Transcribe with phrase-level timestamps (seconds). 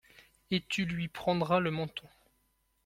[0.49, 2.07] Et tu lui prendras le menton.